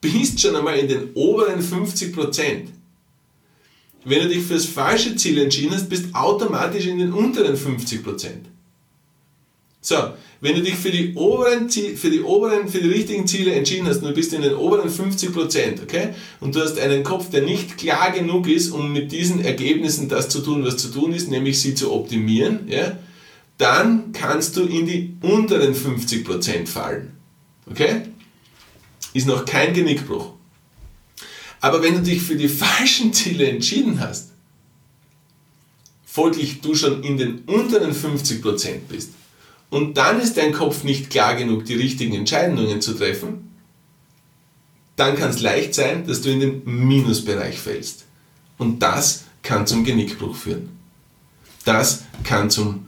bist 0.00 0.40
schon 0.40 0.56
einmal 0.56 0.78
in 0.78 0.88
den 0.88 1.10
oberen 1.14 1.60
50 1.60 2.14
Prozent. 2.14 2.70
Wenn 4.04 4.22
du 4.22 4.28
dich 4.28 4.44
für 4.44 4.54
das 4.54 4.64
falsche 4.64 5.14
Ziel 5.16 5.38
entschieden 5.38 5.74
hast, 5.74 5.88
bist 5.88 6.14
automatisch 6.14 6.86
in 6.86 6.98
den 6.98 7.12
unteren 7.12 7.56
50 7.56 8.02
Prozent. 8.02 8.46
So, 9.82 9.96
wenn 10.42 10.56
du 10.56 10.62
dich 10.62 10.74
für 10.74 10.90
die 10.90 11.14
oberen, 11.14 11.70
für 11.70 12.10
die 12.10 12.22
oberen, 12.22 12.68
für 12.68 12.80
die 12.80 12.88
richtigen 12.88 13.26
Ziele 13.26 13.52
entschieden 13.52 13.86
hast 13.86 14.02
du 14.02 14.12
bist 14.12 14.32
in 14.34 14.42
den 14.42 14.54
oberen 14.54 14.90
50 14.90 15.32
Prozent, 15.32 15.82
okay, 15.82 16.10
und 16.40 16.54
du 16.54 16.60
hast 16.60 16.78
einen 16.78 17.02
Kopf, 17.02 17.30
der 17.30 17.42
nicht 17.42 17.78
klar 17.78 18.10
genug 18.10 18.46
ist, 18.46 18.70
um 18.70 18.92
mit 18.92 19.10
diesen 19.10 19.42
Ergebnissen 19.42 20.08
das 20.08 20.28
zu 20.28 20.40
tun, 20.40 20.64
was 20.64 20.76
zu 20.76 20.88
tun 20.88 21.12
ist, 21.12 21.30
nämlich 21.30 21.60
sie 21.60 21.74
zu 21.74 21.92
optimieren, 21.92 22.68
ja, 22.68 22.98
dann 23.56 24.12
kannst 24.12 24.56
du 24.56 24.64
in 24.64 24.86
die 24.86 25.16
unteren 25.22 25.74
50 25.74 26.24
Prozent 26.24 26.68
fallen, 26.68 27.12
okay? 27.70 28.02
Ist 29.12 29.26
noch 29.26 29.44
kein 29.44 29.74
Genickbruch. 29.74 30.32
Aber 31.60 31.82
wenn 31.82 31.94
du 31.94 32.02
dich 32.02 32.22
für 32.22 32.36
die 32.36 32.48
falschen 32.64 33.12
Ziele 33.12 33.48
entschieden 33.48 34.00
hast, 34.00 34.30
folglich 36.04 36.60
du 36.60 36.74
schon 36.74 37.02
in 37.02 37.16
den 37.16 37.40
unteren 37.40 37.92
50% 37.92 38.80
bist, 38.88 39.10
und 39.70 39.96
dann 39.96 40.20
ist 40.20 40.36
dein 40.36 40.52
Kopf 40.52 40.82
nicht 40.82 41.10
klar 41.10 41.36
genug, 41.36 41.64
die 41.64 41.76
richtigen 41.76 42.14
Entscheidungen 42.14 42.80
zu 42.80 42.94
treffen, 42.94 43.50
dann 44.96 45.16
kann 45.16 45.30
es 45.30 45.40
leicht 45.40 45.74
sein, 45.74 46.06
dass 46.06 46.20
du 46.20 46.30
in 46.30 46.40
den 46.40 46.62
Minusbereich 46.64 47.58
fällst. 47.58 48.04
Und 48.58 48.80
das 48.80 49.24
kann 49.42 49.66
zum 49.66 49.84
Genickbruch 49.84 50.34
führen. 50.36 50.68
Das 51.64 52.02
kann 52.24 52.50
zum 52.50 52.86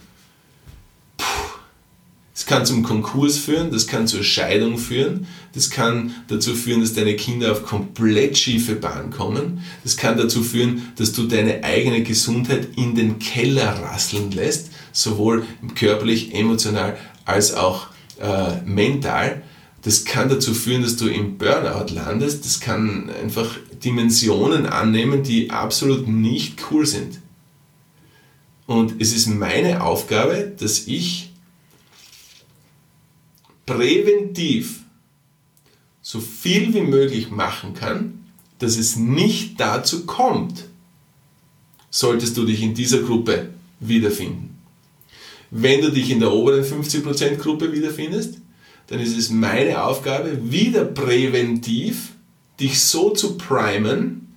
kann 2.52 2.66
zum 2.66 2.82
Konkurs 2.82 3.38
führen, 3.38 3.70
das 3.70 3.86
kann 3.86 4.06
zur 4.06 4.22
Scheidung 4.22 4.76
führen, 4.76 5.26
das 5.54 5.70
kann 5.70 6.12
dazu 6.28 6.54
führen, 6.54 6.82
dass 6.82 6.92
deine 6.92 7.16
Kinder 7.16 7.50
auf 7.50 7.64
komplett 7.64 8.36
schiefe 8.36 8.74
Bahn 8.74 9.10
kommen, 9.10 9.62
das 9.84 9.96
kann 9.96 10.18
dazu 10.18 10.42
führen, 10.42 10.92
dass 10.96 11.14
du 11.14 11.22
deine 11.22 11.64
eigene 11.64 12.02
Gesundheit 12.02 12.68
in 12.76 12.94
den 12.94 13.18
Keller 13.18 13.82
rasseln 13.82 14.32
lässt, 14.32 14.70
sowohl 14.92 15.46
körperlich, 15.74 16.34
emotional 16.34 16.98
als 17.24 17.54
auch 17.54 17.86
äh, 18.20 18.60
mental. 18.66 19.40
Das 19.80 20.04
kann 20.04 20.28
dazu 20.28 20.52
führen, 20.52 20.82
dass 20.82 20.96
du 20.96 21.08
im 21.08 21.38
Burnout 21.38 21.94
landest, 21.94 22.44
das 22.44 22.60
kann 22.60 23.08
einfach 23.22 23.56
Dimensionen 23.82 24.66
annehmen, 24.66 25.22
die 25.22 25.50
absolut 25.50 26.06
nicht 26.06 26.62
cool 26.70 26.84
sind. 26.84 27.18
Und 28.66 29.00
es 29.00 29.14
ist 29.14 29.26
meine 29.26 29.82
Aufgabe, 29.82 30.52
dass 30.58 30.86
ich 30.86 31.31
präventiv 33.74 34.80
so 36.00 36.20
viel 36.20 36.74
wie 36.74 36.82
möglich 36.82 37.30
machen 37.30 37.74
kann, 37.74 38.26
dass 38.58 38.76
es 38.76 38.96
nicht 38.96 39.60
dazu 39.60 40.04
kommt, 40.04 40.64
solltest 41.90 42.36
du 42.36 42.44
dich 42.44 42.62
in 42.62 42.74
dieser 42.74 43.00
Gruppe 43.02 43.50
wiederfinden. 43.80 44.58
Wenn 45.50 45.80
du 45.80 45.90
dich 45.90 46.10
in 46.10 46.20
der 46.20 46.32
oberen 46.32 46.64
50% 46.64 47.36
Gruppe 47.36 47.72
wiederfindest, 47.72 48.38
dann 48.88 49.00
ist 49.00 49.16
es 49.16 49.30
meine 49.30 49.84
Aufgabe, 49.84 50.50
wieder 50.50 50.84
präventiv 50.84 52.12
dich 52.58 52.80
so 52.80 53.10
zu 53.10 53.36
primen, 53.36 54.34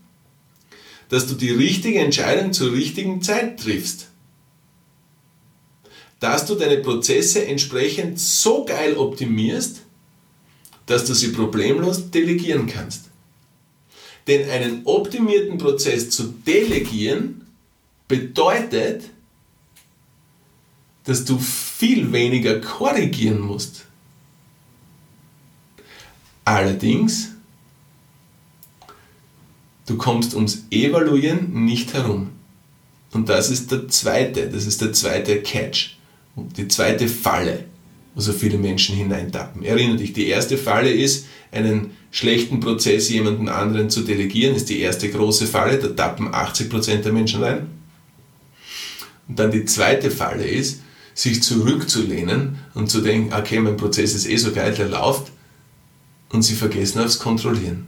dass 1.10 1.28
du 1.28 1.36
die 1.36 1.52
richtige 1.52 2.00
Entscheidung 2.00 2.54
zur 2.54 2.74
richtigen 2.74 3.22
Zeit 3.22 3.60
triffst 3.60 4.08
dass 6.20 6.46
du 6.46 6.56
deine 6.56 6.78
Prozesse 6.78 7.46
entsprechend 7.46 8.20
so 8.20 8.66
geil 8.66 8.98
optimierst, 8.98 9.82
dass 10.86 11.06
du 11.06 11.14
sie 11.14 11.30
problemlos 11.30 12.12
delegieren 12.12 12.68
kannst. 12.68 13.06
Denn 14.28 14.50
einen 14.50 14.82
optimierten 14.86 15.58
Prozess 15.58 16.10
zu 16.10 16.34
delegieren 16.46 17.46
bedeutet, 18.08 19.04
dass 21.04 21.26
du 21.26 21.38
viel 21.38 22.12
weniger 22.12 22.60
korrigieren 22.60 23.40
musst. 23.40 23.86
Allerdings, 26.44 27.30
du 29.86 29.98
kommst 29.98 30.34
ums 30.34 30.66
Evaluieren 30.72 31.66
nicht 31.66 31.94
herum. 31.94 32.32
Und 33.12 33.30
das 33.30 33.50
ist 33.50 33.72
der 33.72 33.88
zweite, 33.88 34.50
das 34.50 34.66
ist 34.66 34.82
der 34.82 34.94
zweite 34.94 35.42
Catch, 35.42 35.98
die 36.36 36.68
zweite 36.68 37.08
Falle, 37.08 37.66
wo 38.14 38.22
so 38.22 38.34
viele 38.34 38.58
Menschen 38.58 38.96
hineintappen. 38.96 39.64
Erinnere 39.64 39.98
dich, 39.98 40.14
die 40.14 40.28
erste 40.28 40.58
Falle 40.58 40.92
ist, 40.92 41.28
einen 41.52 41.92
schlechten 42.12 42.60
Prozess 42.60 43.10
jemandem 43.10 43.48
anderen 43.48 43.90
zu 43.90 44.02
delegieren, 44.02 44.56
ist 44.56 44.70
die 44.70 44.80
erste 44.80 45.10
große 45.10 45.48
Falle, 45.48 45.78
da 45.78 45.90
tappen 45.90 46.30
80% 46.30 46.98
der 46.98 47.14
Menschen 47.14 47.44
rein. 47.44 47.68
Und 49.28 49.40
dann 49.40 49.52
die 49.52 49.66
zweite 49.66 50.12
Falle 50.12 50.46
ist, 50.46 50.82
sich 51.14 51.42
zurückzulehnen 51.42 52.60
und 52.74 52.90
zu 52.90 53.02
denken, 53.02 53.34
okay, 53.34 53.60
mein 53.60 53.78
Prozess 53.78 54.14
ist 54.14 54.28
eh 54.28 54.38
so 54.38 54.52
geil, 54.52 54.74
der 54.74 54.90
läuft, 54.90 55.32
und 56.30 56.42
sie 56.42 56.56
vergessen 56.56 57.00
aufs 57.00 57.20
Kontrollieren. 57.20 57.86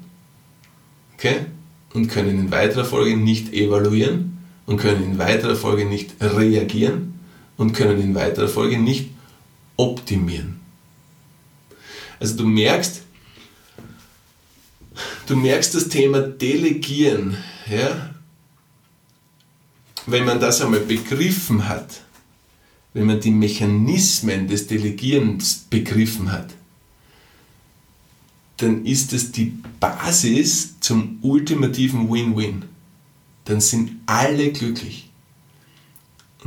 Okay? 1.16 1.48
Und 1.94 2.08
können 2.08 2.40
in 2.40 2.52
weiterer 2.52 2.86
Folge 2.86 3.18
nicht 3.18 3.54
evaluieren 3.54 4.38
und 4.66 4.78
können 4.78 5.04
in 5.04 5.18
weiterer 5.18 5.56
Folge 5.56 5.86
nicht 5.86 6.16
reagieren 6.22 7.17
und 7.58 7.74
können 7.74 8.00
in 8.02 8.16
weiterer 8.16 8.48
Folge 8.48 8.78
nicht 8.78 9.10
optimieren. 9.76 10.60
Also 12.20 12.38
du 12.38 12.46
merkst, 12.46 13.02
du 15.28 15.36
merkst 15.36 15.76
das 15.76 15.90
Thema 15.90 16.22
Delegieren, 16.22 17.38
ja? 17.70 18.14
wenn 20.08 20.26
man 20.26 20.40
das 20.40 20.62
einmal 20.62 20.80
begriffen 20.80 21.68
hat, 21.68 22.02
wenn 22.94 23.06
man 23.06 23.20
die 23.20 23.32
Mechanismen 23.32 24.48
des 24.48 24.68
Delegierens 24.68 25.66
begriffen 25.70 26.32
hat, 26.32 26.54
dann 28.58 28.86
ist 28.86 29.14
es 29.14 29.32
die 29.32 29.54
Basis 29.80 30.80
zum 30.80 31.20
ultimativen 31.22 32.10
Win-Win. 32.10 32.64
Dann 33.46 33.62
sind 33.62 33.92
alle 34.08 34.52
glücklich. 34.52 35.07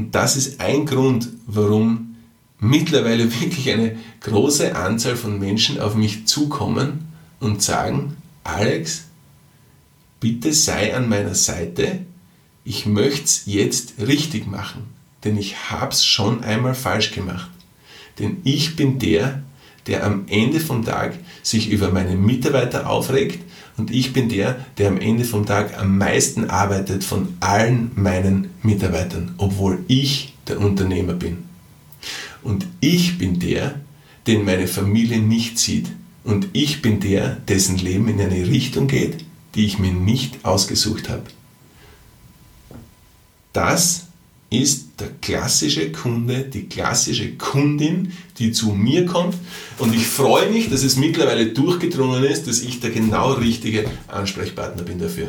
Und 0.00 0.14
das 0.14 0.34
ist 0.34 0.60
ein 0.62 0.86
Grund, 0.86 1.28
warum 1.46 2.16
mittlerweile 2.58 3.30
wirklich 3.40 3.70
eine 3.70 3.98
große 4.20 4.74
Anzahl 4.74 5.14
von 5.14 5.38
Menschen 5.38 5.78
auf 5.78 5.94
mich 5.94 6.26
zukommen 6.26 7.12
und 7.38 7.60
sagen, 7.60 8.16
Alex, 8.42 9.04
bitte 10.18 10.54
sei 10.54 10.96
an 10.96 11.06
meiner 11.06 11.34
Seite, 11.34 12.06
ich 12.64 12.86
möchte 12.86 13.24
es 13.24 13.42
jetzt 13.44 13.92
richtig 13.98 14.46
machen, 14.46 14.84
denn 15.22 15.36
ich 15.36 15.70
habe 15.70 15.92
es 15.92 16.02
schon 16.02 16.42
einmal 16.42 16.74
falsch 16.74 17.12
gemacht. 17.12 17.50
Denn 18.18 18.38
ich 18.44 18.76
bin 18.76 18.98
der, 18.98 19.42
der 19.86 20.06
am 20.06 20.24
Ende 20.28 20.60
vom 20.60 20.82
Tag 20.82 21.12
sich 21.42 21.68
über 21.68 21.90
meine 21.90 22.16
Mitarbeiter 22.16 22.88
aufregt 22.88 23.44
und 23.80 23.90
ich 23.90 24.12
bin 24.12 24.28
der, 24.28 24.66
der 24.76 24.88
am 24.88 24.98
Ende 24.98 25.24
vom 25.24 25.46
Tag 25.46 25.78
am 25.78 25.96
meisten 25.96 26.50
arbeitet 26.50 27.02
von 27.02 27.28
allen 27.40 27.92
meinen 27.94 28.50
Mitarbeitern, 28.62 29.34
obwohl 29.38 29.78
ich 29.88 30.34
der 30.48 30.60
Unternehmer 30.60 31.14
bin. 31.14 31.44
Und 32.42 32.66
ich 32.80 33.16
bin 33.16 33.38
der, 33.38 33.80
den 34.26 34.44
meine 34.44 34.68
Familie 34.68 35.18
nicht 35.18 35.58
sieht. 35.58 35.86
Und 36.24 36.48
ich 36.52 36.82
bin 36.82 37.00
der, 37.00 37.36
dessen 37.48 37.78
Leben 37.78 38.06
in 38.08 38.20
eine 38.20 38.48
Richtung 38.48 38.86
geht, 38.86 39.24
die 39.54 39.64
ich 39.64 39.78
mir 39.78 39.92
nicht 39.92 40.44
ausgesucht 40.44 41.08
habe. 41.08 41.24
Das 43.54 44.08
ist 44.50 44.88
der 44.98 45.08
klassische 45.22 45.92
Kunde, 45.92 46.42
die 46.42 46.68
klassische 46.68 47.36
Kundin, 47.36 48.12
die 48.38 48.50
zu 48.50 48.72
mir 48.72 49.06
kommt. 49.06 49.36
Und 49.78 49.94
ich 49.94 50.06
freue 50.06 50.50
mich, 50.50 50.68
dass 50.68 50.82
es 50.82 50.96
mittlerweile 50.96 51.46
durchgedrungen 51.46 52.24
ist, 52.24 52.48
dass 52.48 52.60
ich 52.60 52.80
der 52.80 52.90
genau 52.90 53.32
richtige 53.34 53.84
Ansprechpartner 54.08 54.82
bin 54.82 54.98
dafür. 54.98 55.28